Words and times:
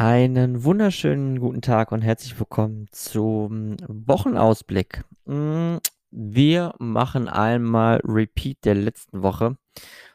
Einen 0.00 0.62
wunderschönen 0.62 1.40
guten 1.40 1.60
Tag 1.60 1.90
und 1.90 2.02
herzlich 2.02 2.38
willkommen 2.38 2.86
zum 2.92 3.76
Wochenausblick. 3.88 5.02
Hm, 5.26 5.80
wir 6.12 6.72
machen 6.78 7.26
einmal 7.26 8.00
Repeat 8.04 8.64
der 8.64 8.76
letzten 8.76 9.24
Woche, 9.24 9.56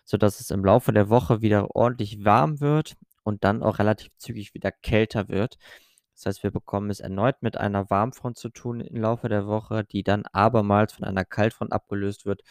sodass 0.05 0.39
es 0.39 0.51
im 0.51 0.63
Laufe 0.63 0.93
der 0.93 1.09
Woche 1.09 1.41
wieder 1.41 1.75
ordentlich 1.75 2.23
warm 2.23 2.61
wird 2.61 2.95
und 3.23 3.43
dann 3.43 3.61
auch 3.61 3.77
relativ 3.77 4.09
zügig 4.17 4.53
wieder 4.53 4.71
kälter 4.71 5.27
wird. 5.27 5.57
Das 6.15 6.27
heißt, 6.27 6.43
wir 6.43 6.51
bekommen 6.51 6.89
es 6.89 7.01
erneut 7.01 7.41
mit 7.41 7.57
einer 7.57 7.89
Warmfront 7.89 8.37
zu 8.37 8.47
tun 8.47 8.79
im 8.79 9.01
Laufe 9.01 9.27
der 9.27 9.47
Woche, 9.47 9.83
die 9.83 10.03
dann 10.03 10.23
abermals 10.31 10.93
von 10.93 11.03
einer 11.03 11.25
Kaltfront 11.25 11.73
abgelöst 11.73 12.25
wird 12.25 12.41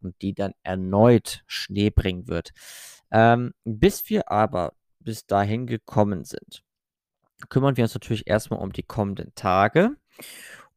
und 0.00 0.22
die 0.22 0.32
dann 0.32 0.54
erneut 0.62 1.44
Schnee 1.48 1.90
bringen 1.90 2.28
wird. 2.28 2.52
Ähm, 3.10 3.52
bis 3.66 4.08
wir 4.08 4.30
aber 4.30 4.72
bis 5.00 5.26
dahin 5.26 5.66
gekommen 5.66 6.24
sind, 6.24 6.64
kümmern 7.48 7.76
wir 7.76 7.84
uns 7.84 7.94
natürlich 7.94 8.26
erstmal 8.26 8.60
um 8.60 8.72
die 8.72 8.82
kommenden 8.82 9.34
Tage. 9.34 9.96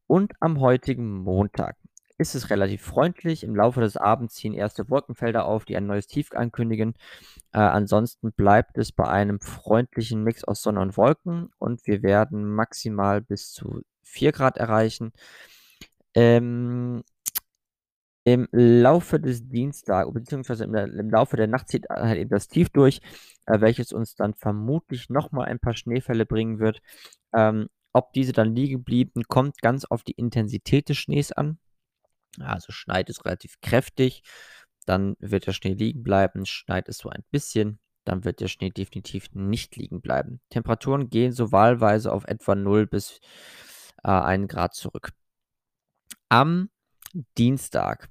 Und 0.06 0.32
am 0.40 0.60
heutigen 0.60 1.22
Montag 1.22 1.76
ist 2.18 2.34
es 2.34 2.50
relativ 2.50 2.82
freundlich. 2.82 3.44
Im 3.44 3.56
Laufe 3.56 3.80
des 3.80 3.96
Abends 3.96 4.34
ziehen 4.34 4.54
erste 4.54 4.88
Wolkenfelder 4.88 5.44
auf, 5.44 5.64
die 5.64 5.76
ein 5.76 5.86
neues 5.86 6.06
Tief 6.06 6.32
ankündigen. 6.32 6.94
Äh, 7.52 7.58
ansonsten 7.58 8.32
bleibt 8.32 8.78
es 8.78 8.92
bei 8.92 9.08
einem 9.08 9.40
freundlichen 9.40 10.22
Mix 10.22 10.44
aus 10.44 10.62
Sonne 10.62 10.80
und 10.80 10.96
Wolken 10.96 11.50
und 11.58 11.86
wir 11.86 12.02
werden 12.02 12.44
maximal 12.44 13.20
bis 13.20 13.52
zu 13.52 13.82
4 14.02 14.32
Grad 14.32 14.56
erreichen. 14.56 15.12
Ähm, 16.14 17.02
Im 18.24 18.48
Laufe 18.52 19.18
des 19.18 19.48
Dienstags, 19.48 20.12
beziehungsweise 20.12 20.64
im, 20.64 20.74
im, 20.74 21.10
Laufe 21.10 21.36
der 21.36 21.48
Nacht 21.48 21.68
zieht 21.68 21.88
halt 21.90 22.18
eben 22.18 22.30
das 22.30 22.46
Tief 22.46 22.70
durch, 22.70 23.00
äh, 23.46 23.60
welches 23.60 23.92
uns 23.92 24.14
dann 24.14 24.34
vermutlich 24.34 25.10
nochmal 25.10 25.46
ein 25.46 25.58
paar 25.58 25.74
Schneefälle 25.74 26.24
bringen 26.24 26.60
wird. 26.60 26.80
Ähm, 27.34 27.68
ob 27.92 28.12
diese 28.12 28.32
dann 28.32 28.54
liegen 28.54 28.84
blieben, 28.84 29.24
kommt 29.24 29.60
ganz 29.60 29.84
auf 29.84 30.02
die 30.02 30.12
Intensität 30.12 30.88
des 30.88 30.98
Schnees 30.98 31.32
an. 31.32 31.58
Also 32.40 32.72
schneit 32.72 33.10
es 33.10 33.24
relativ 33.24 33.60
kräftig, 33.60 34.22
dann 34.86 35.16
wird 35.18 35.46
der 35.46 35.52
Schnee 35.52 35.74
liegen 35.74 36.02
bleiben. 36.02 36.46
Schneit 36.46 36.88
es 36.88 36.98
so 36.98 37.10
ein 37.10 37.24
bisschen, 37.30 37.78
dann 38.04 38.24
wird 38.24 38.40
der 38.40 38.48
Schnee 38.48 38.70
definitiv 38.70 39.28
nicht 39.34 39.76
liegen 39.76 40.00
bleiben. 40.00 40.40
Temperaturen 40.48 41.10
gehen 41.10 41.32
so 41.32 41.52
wahlweise 41.52 42.12
auf 42.12 42.24
etwa 42.24 42.54
0 42.54 42.86
bis 42.86 43.20
äh, 44.04 44.10
1 44.10 44.48
Grad 44.48 44.74
zurück. 44.74 45.12
Am 46.28 46.70
Dienstag 47.36 48.08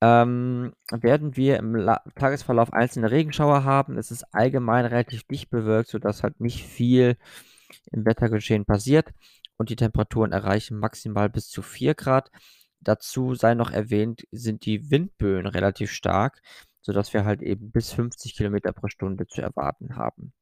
ähm, 0.00 0.72
werden 0.90 1.36
wir 1.36 1.58
im 1.58 1.74
La 1.74 2.02
Tagesverlauf 2.14 2.72
einzelne 2.72 3.10
Regenschauer 3.10 3.64
haben. 3.64 3.98
Es 3.98 4.10
ist 4.10 4.24
allgemein 4.34 4.86
relativ 4.86 5.24
dicht 5.24 5.50
bewölkt, 5.50 5.90
sodass 5.90 6.22
halt 6.22 6.40
nicht 6.40 6.64
viel 6.64 7.16
im 7.92 8.04
Wettergeschehen 8.04 8.64
passiert 8.64 9.12
und 9.56 9.68
die 9.68 9.76
Temperaturen 9.76 10.32
erreichen 10.32 10.78
maximal 10.78 11.28
bis 11.28 11.48
zu 11.48 11.62
4 11.62 11.94
Grad. 11.94 12.30
Dazu 12.80 13.34
sei 13.34 13.54
noch 13.54 13.70
erwähnt, 13.70 14.26
sind 14.30 14.64
die 14.64 14.90
Windböen 14.90 15.46
relativ 15.46 15.90
stark, 15.92 16.40
sodass 16.80 17.12
wir 17.12 17.26
halt 17.26 17.42
eben 17.42 17.70
bis 17.70 17.92
50 17.92 18.34
Kilometer 18.36 18.72
pro 18.72 18.88
Stunde 18.88 19.26
zu 19.26 19.42
erwarten 19.42 19.96
haben. 19.96 20.32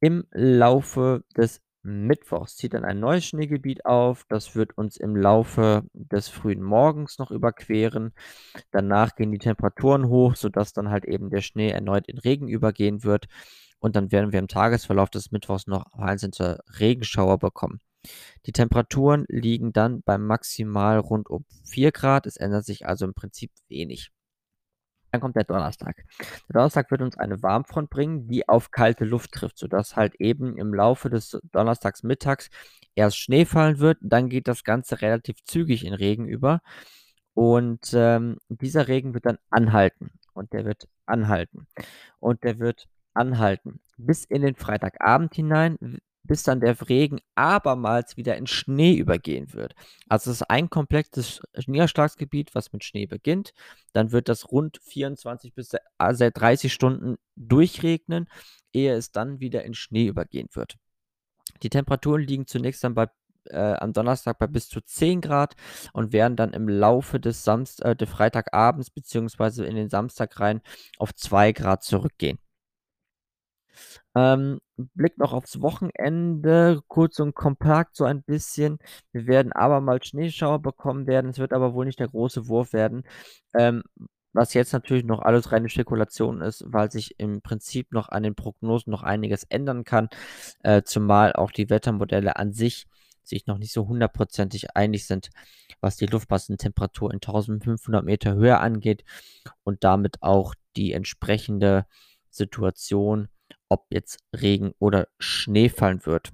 Im 0.00 0.26
Laufe 0.30 1.22
des 1.36 1.60
Mittwochs 1.82 2.56
zieht 2.56 2.74
dann 2.74 2.84
ein 2.84 3.00
neues 3.00 3.24
Schneegebiet 3.24 3.86
auf. 3.86 4.24
Das 4.28 4.54
wird 4.54 4.76
uns 4.76 4.96
im 4.96 5.16
Laufe 5.16 5.82
des 5.94 6.28
frühen 6.28 6.62
Morgens 6.62 7.18
noch 7.18 7.30
überqueren. 7.30 8.12
Danach 8.70 9.14
gehen 9.14 9.32
die 9.32 9.38
Temperaturen 9.38 10.08
hoch, 10.08 10.36
sodass 10.36 10.72
dann 10.72 10.90
halt 10.90 11.06
eben 11.06 11.30
der 11.30 11.40
Schnee 11.40 11.70
erneut 11.70 12.06
in 12.08 12.18
Regen 12.18 12.48
übergehen 12.48 13.02
wird. 13.04 13.26
Und 13.78 13.96
dann 13.96 14.12
werden 14.12 14.32
wir 14.32 14.38
im 14.38 14.48
Tagesverlauf 14.48 15.08
des 15.08 15.30
Mittwochs 15.30 15.66
noch 15.66 15.86
einzelne 15.92 16.58
Regenschauer 16.78 17.38
bekommen. 17.38 17.80
Die 18.46 18.52
Temperaturen 18.52 19.24
liegen 19.28 19.72
dann 19.72 20.02
bei 20.02 20.18
maximal 20.18 20.98
rund 20.98 21.30
um 21.30 21.44
4 21.64 21.92
Grad. 21.92 22.26
Es 22.26 22.36
ändert 22.36 22.64
sich 22.64 22.86
also 22.86 23.06
im 23.06 23.14
Prinzip 23.14 23.50
wenig. 23.68 24.10
Dann 25.10 25.20
kommt 25.20 25.36
der 25.36 25.44
Donnerstag. 25.44 26.04
Der 26.48 26.54
Donnerstag 26.54 26.90
wird 26.90 27.02
uns 27.02 27.18
eine 27.18 27.42
Warmfront 27.42 27.90
bringen, 27.90 28.28
die 28.28 28.48
auf 28.48 28.70
kalte 28.70 29.04
Luft 29.04 29.32
trifft, 29.32 29.58
sodass 29.58 29.96
halt 29.96 30.14
eben 30.16 30.56
im 30.56 30.72
Laufe 30.74 31.10
des 31.10 31.40
Donnerstags 31.52 32.02
mittags 32.02 32.50
erst 32.94 33.18
Schnee 33.18 33.44
fallen 33.44 33.78
wird. 33.78 33.98
Dann 34.00 34.28
geht 34.28 34.48
das 34.48 34.64
Ganze 34.64 35.02
relativ 35.02 35.42
zügig 35.44 35.84
in 35.84 35.94
Regen 35.94 36.26
über. 36.26 36.60
Und 37.34 37.92
ähm, 37.94 38.38
dieser 38.48 38.88
Regen 38.88 39.14
wird 39.14 39.26
dann 39.26 39.38
anhalten. 39.50 40.12
Und 40.32 40.52
der 40.52 40.64
wird 40.64 40.88
anhalten. 41.06 41.66
Und 42.18 42.44
der 42.44 42.58
wird 42.58 42.88
anhalten. 43.14 43.80
Bis 43.96 44.24
in 44.24 44.42
den 44.42 44.54
Freitagabend 44.54 45.34
hinein 45.34 45.76
bis 46.30 46.44
dann 46.44 46.60
der 46.60 46.88
Regen 46.88 47.18
abermals 47.34 48.16
wieder 48.16 48.36
in 48.36 48.46
Schnee 48.46 48.94
übergehen 48.94 49.52
wird. 49.52 49.74
Also 50.08 50.30
es 50.30 50.42
ist 50.42 50.48
ein 50.48 50.70
komplettes 50.70 51.40
Niederschlagsgebiet, 51.66 52.54
was 52.54 52.72
mit 52.72 52.84
Schnee 52.84 53.06
beginnt. 53.06 53.52
Dann 53.94 54.12
wird 54.12 54.28
das 54.28 54.52
rund 54.52 54.78
24 54.80 55.54
bis 55.54 55.72
30 55.98 56.72
Stunden 56.72 57.16
durchregnen, 57.34 58.28
ehe 58.72 58.94
es 58.94 59.10
dann 59.10 59.40
wieder 59.40 59.64
in 59.64 59.74
Schnee 59.74 60.06
übergehen 60.06 60.46
wird. 60.52 60.76
Die 61.64 61.68
Temperaturen 61.68 62.22
liegen 62.22 62.46
zunächst 62.46 62.84
dann 62.84 62.94
bei 62.94 63.08
äh, 63.46 63.56
am 63.56 63.92
Donnerstag 63.92 64.38
bei 64.38 64.46
bis 64.46 64.68
zu 64.68 64.80
10 64.80 65.22
Grad 65.22 65.56
und 65.94 66.12
werden 66.12 66.36
dann 66.36 66.52
im 66.52 66.68
Laufe 66.68 67.18
des, 67.18 67.42
Samst 67.42 67.82
äh, 67.82 67.96
des 67.96 68.08
Freitagabends 68.08 68.90
bzw. 68.90 69.64
in 69.64 69.74
den 69.74 69.90
Samstag 69.90 70.38
rein 70.38 70.60
auf 70.96 71.12
2 71.12 71.50
Grad 71.50 71.82
zurückgehen. 71.82 72.38
Ähm, 74.16 74.60
Blick 74.76 75.18
noch 75.18 75.32
aufs 75.32 75.60
Wochenende, 75.60 76.80
kurz 76.88 77.20
und 77.20 77.34
kompakt 77.34 77.96
so 77.96 78.04
ein 78.04 78.22
bisschen. 78.22 78.78
Wir 79.12 79.26
werden 79.26 79.52
abermals 79.52 80.08
Schneeschauer 80.08 80.60
bekommen 80.60 81.06
werden. 81.06 81.30
Es 81.30 81.38
wird 81.38 81.52
aber 81.52 81.74
wohl 81.74 81.86
nicht 81.86 82.00
der 82.00 82.08
große 82.08 82.48
Wurf 82.48 82.72
werden. 82.72 83.04
Ähm, 83.54 83.82
was 84.32 84.54
jetzt 84.54 84.72
natürlich 84.72 85.04
noch 85.04 85.20
alles 85.20 85.52
reine 85.52 85.68
Spekulation 85.68 86.40
ist, 86.40 86.64
weil 86.66 86.90
sich 86.90 87.18
im 87.18 87.42
Prinzip 87.42 87.92
noch 87.92 88.08
an 88.08 88.22
den 88.22 88.34
Prognosen 88.34 88.90
noch 88.90 89.02
einiges 89.02 89.44
ändern 89.44 89.84
kann, 89.84 90.08
äh, 90.62 90.82
zumal 90.82 91.32
auch 91.32 91.50
die 91.50 91.70
Wettermodelle 91.70 92.36
an 92.36 92.52
sich 92.52 92.86
sich 93.22 93.46
noch 93.46 93.58
nicht 93.58 93.72
so 93.72 93.86
hundertprozentig 93.88 94.76
einig 94.76 95.06
sind, 95.06 95.30
was 95.80 95.96
die 95.96 96.06
Luftmassentemperatur 96.06 97.10
in 97.12 97.20
1500 97.20 98.04
Meter 98.04 98.34
Höhe 98.34 98.58
angeht 98.58 99.04
und 99.62 99.84
damit 99.84 100.22
auch 100.22 100.54
die 100.76 100.92
entsprechende 100.92 101.86
Situation 102.30 103.28
ob 103.70 103.86
jetzt 103.90 104.18
Regen 104.34 104.72
oder 104.78 105.08
Schnee 105.18 105.70
fallen 105.70 106.04
wird. 106.04 106.32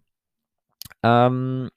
Ähm, 1.04 1.70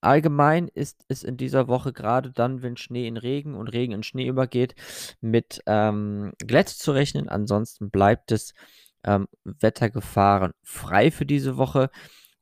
allgemein 0.00 0.68
ist 0.68 1.04
es 1.08 1.24
in 1.24 1.36
dieser 1.36 1.66
Woche 1.66 1.92
gerade 1.92 2.30
dann, 2.30 2.62
wenn 2.62 2.76
Schnee 2.76 3.08
in 3.08 3.16
Regen 3.16 3.56
und 3.56 3.68
Regen 3.68 3.92
in 3.92 4.04
Schnee 4.04 4.28
übergeht, 4.28 4.76
mit 5.20 5.62
ähm, 5.66 6.32
Glätte 6.38 6.76
zu 6.76 6.92
rechnen. 6.92 7.28
Ansonsten 7.28 7.90
bleibt 7.90 8.30
es 8.30 8.54
ähm, 9.02 9.26
Wettergefahren 9.44 10.52
frei 10.62 11.10
für 11.10 11.26
diese 11.26 11.56
Woche. 11.56 11.90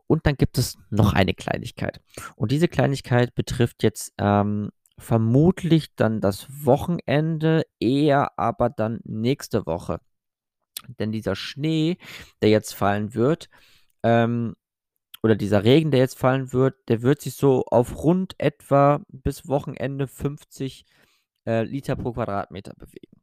Und 0.07 0.27
dann 0.27 0.37
gibt 0.37 0.59
es 0.59 0.77
noch 0.91 1.15
eine 1.15 1.33
Kleinigkeit. 1.33 2.01
Und 2.37 2.53
diese 2.53 2.69
Kleinigkeit 2.69 3.35
betrifft 3.35 3.83
jetzt 3.83 4.13
ähm, 4.19 4.71
vermutlich 4.99 5.95
dann 5.97 6.21
das 6.21 6.47
Wochenende, 6.65 7.63
eher 7.81 8.39
aber 8.39 8.69
dann 8.69 9.01
nächste 9.05 9.65
Woche. 9.67 10.01
Denn 10.99 11.13
dieser 11.13 11.37
Schnee, 11.37 11.99
der 12.43 12.51
jetzt 12.51 12.75
fallen 12.75 13.15
wird, 13.15 13.49
ähm, 14.03 14.55
oder 15.23 15.37
dieser 15.37 15.65
Regen, 15.65 15.91
der 15.91 16.01
jetzt 16.01 16.19
fallen 16.19 16.53
wird, 16.53 16.77
der 16.89 17.01
wird 17.01 17.23
sich 17.23 17.35
so 17.35 17.65
auf 17.65 18.05
rund 18.05 18.35
etwa 18.39 19.01
bis 19.09 19.49
Wochenende 19.49 20.07
50 20.07 20.85
äh, 21.47 21.63
Liter 21.63 21.97
pro 21.97 22.13
Quadratmeter 22.13 22.75
bewegen. 22.75 23.23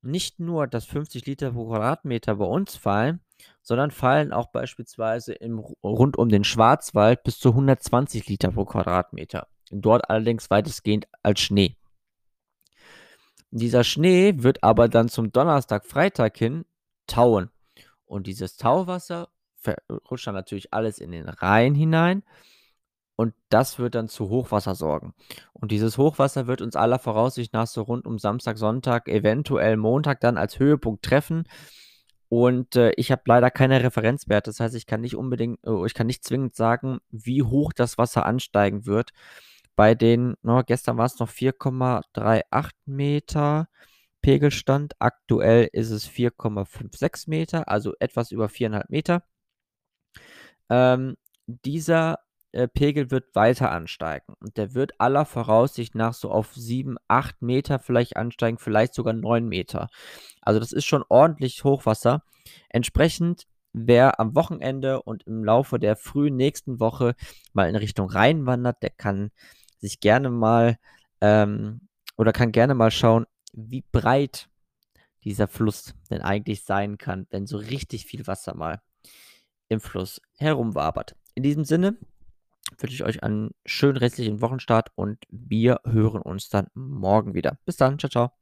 Nicht 0.00 0.40
nur, 0.40 0.66
dass 0.66 0.86
50 0.86 1.26
Liter 1.26 1.52
pro 1.52 1.66
Quadratmeter 1.66 2.36
bei 2.36 2.46
uns 2.46 2.76
fallen, 2.76 3.20
sondern 3.62 3.90
fallen 3.90 4.32
auch 4.32 4.50
beispielsweise 4.50 5.34
im, 5.34 5.58
rund 5.58 6.16
um 6.16 6.28
den 6.28 6.44
Schwarzwald 6.44 7.22
bis 7.22 7.38
zu 7.38 7.50
120 7.50 8.26
Liter 8.28 8.52
pro 8.52 8.64
Quadratmeter. 8.64 9.48
Dort 9.70 10.08
allerdings 10.08 10.50
weitestgehend 10.50 11.06
als 11.22 11.40
Schnee. 11.40 11.76
Dieser 13.50 13.84
Schnee 13.84 14.34
wird 14.38 14.62
aber 14.62 14.88
dann 14.88 15.08
zum 15.08 15.32
Donnerstag, 15.32 15.86
Freitag 15.86 16.36
hin 16.36 16.64
tauen. 17.06 17.50
Und 18.04 18.26
dieses 18.26 18.56
Tauwasser 18.56 19.28
rutscht 20.10 20.26
dann 20.26 20.34
natürlich 20.34 20.72
alles 20.72 20.98
in 20.98 21.12
den 21.12 21.28
Rhein 21.28 21.74
hinein. 21.74 22.22
Und 23.16 23.34
das 23.48 23.80
wird 23.80 23.96
dann 23.96 24.08
zu 24.08 24.28
Hochwasser 24.28 24.76
sorgen. 24.76 25.12
Und 25.52 25.72
dieses 25.72 25.98
Hochwasser 25.98 26.46
wird 26.46 26.60
uns 26.60 26.76
aller 26.76 27.00
Voraussicht 27.00 27.52
nach 27.52 27.66
so 27.66 27.82
rund 27.82 28.06
um 28.06 28.18
Samstag, 28.18 28.58
Sonntag, 28.58 29.08
eventuell 29.08 29.76
Montag 29.76 30.20
dann 30.20 30.38
als 30.38 30.60
Höhepunkt 30.60 31.04
treffen. 31.04 31.44
Und 32.28 32.76
äh, 32.76 32.92
ich 32.96 33.10
habe 33.10 33.22
leider 33.24 33.50
keine 33.50 33.82
Referenzwerte. 33.82 34.50
Das 34.50 34.60
heißt, 34.60 34.76
ich 34.76 34.86
kann 34.86 35.00
nicht 35.00 35.16
unbedingt, 35.16 35.58
äh, 35.66 35.86
ich 35.86 35.94
kann 35.94 36.06
nicht 36.06 36.24
zwingend 36.24 36.54
sagen, 36.54 37.00
wie 37.10 37.42
hoch 37.42 37.72
das 37.72 37.98
Wasser 37.98 38.24
ansteigen 38.24 38.86
wird. 38.86 39.10
Bei 39.78 39.94
den, 39.94 40.34
no, 40.42 40.64
gestern 40.66 40.96
war 40.98 41.06
es 41.06 41.20
noch 41.20 41.30
4,38 41.30 42.72
Meter 42.86 43.68
Pegelstand. 44.20 44.94
Aktuell 44.98 45.68
ist 45.72 45.90
es 45.90 46.10
4,56 46.10 47.30
Meter, 47.30 47.68
also 47.68 47.94
etwas 48.00 48.32
über 48.32 48.46
4,5 48.46 48.84
Meter. 48.88 49.22
Ähm, 50.68 51.16
dieser 51.46 52.18
äh, 52.50 52.66
Pegel 52.66 53.12
wird 53.12 53.36
weiter 53.36 53.70
ansteigen 53.70 54.34
und 54.40 54.56
der 54.56 54.74
wird 54.74 55.00
aller 55.00 55.24
Voraussicht 55.24 55.94
nach 55.94 56.12
so 56.12 56.32
auf 56.32 56.54
7, 56.56 56.96
8 57.06 57.40
Meter 57.40 57.78
vielleicht 57.78 58.16
ansteigen, 58.16 58.58
vielleicht 58.58 58.94
sogar 58.94 59.12
9 59.12 59.46
Meter. 59.46 59.90
Also 60.40 60.58
das 60.58 60.72
ist 60.72 60.86
schon 60.86 61.04
ordentlich 61.08 61.62
Hochwasser. 61.62 62.24
Entsprechend, 62.68 63.46
wer 63.72 64.18
am 64.18 64.34
Wochenende 64.34 65.02
und 65.02 65.22
im 65.28 65.44
Laufe 65.44 65.78
der 65.78 65.94
frühen 65.94 66.34
nächsten 66.34 66.80
Woche 66.80 67.14
mal 67.52 67.68
in 67.68 67.76
Richtung 67.76 68.10
Rhein 68.10 68.44
wandert, 68.44 68.82
der 68.82 68.90
kann 68.90 69.30
sich 69.80 70.00
gerne 70.00 70.30
mal 70.30 70.78
ähm, 71.20 71.80
oder 72.16 72.32
kann 72.32 72.52
gerne 72.52 72.74
mal 72.74 72.90
schauen, 72.90 73.26
wie 73.52 73.84
breit 73.92 74.48
dieser 75.24 75.48
Fluss 75.48 75.94
denn 76.10 76.22
eigentlich 76.22 76.64
sein 76.64 76.98
kann, 76.98 77.26
wenn 77.30 77.46
so 77.46 77.56
richtig 77.58 78.06
viel 78.06 78.26
Wasser 78.26 78.54
mal 78.54 78.80
im 79.68 79.80
Fluss 79.80 80.20
herumwabert. 80.36 81.16
In 81.34 81.42
diesem 81.42 81.64
Sinne 81.64 81.96
wünsche 82.78 82.94
ich 82.94 83.04
euch 83.04 83.22
einen 83.22 83.50
schönen 83.64 83.96
restlichen 83.96 84.40
Wochenstart 84.40 84.90
und 84.94 85.18
wir 85.28 85.80
hören 85.84 86.22
uns 86.22 86.48
dann 86.48 86.68
morgen 86.74 87.34
wieder. 87.34 87.58
Bis 87.64 87.76
dann, 87.76 87.98
ciao, 87.98 88.10
ciao. 88.10 88.37